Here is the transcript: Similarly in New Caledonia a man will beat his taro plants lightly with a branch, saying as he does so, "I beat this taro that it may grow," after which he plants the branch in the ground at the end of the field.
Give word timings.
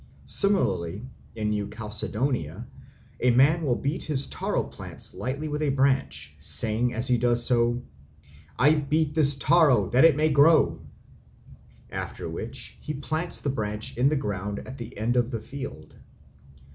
Similarly 0.25 1.05
in 1.35 1.51
New 1.51 1.67
Caledonia 1.67 2.65
a 3.19 3.29
man 3.29 3.63
will 3.63 3.75
beat 3.75 4.05
his 4.05 4.25
taro 4.25 4.63
plants 4.63 5.13
lightly 5.13 5.47
with 5.47 5.61
a 5.61 5.69
branch, 5.69 6.33
saying 6.39 6.91
as 6.91 7.07
he 7.07 7.19
does 7.19 7.45
so, 7.45 7.83
"I 8.57 8.73
beat 8.73 9.13
this 9.13 9.35
taro 9.35 9.91
that 9.91 10.03
it 10.03 10.15
may 10.15 10.29
grow," 10.29 10.79
after 11.91 12.27
which 12.27 12.79
he 12.81 12.95
plants 12.95 13.41
the 13.41 13.49
branch 13.51 13.95
in 13.95 14.09
the 14.09 14.15
ground 14.17 14.57
at 14.67 14.79
the 14.79 14.97
end 14.97 15.17
of 15.17 15.29
the 15.29 15.39
field. 15.39 15.93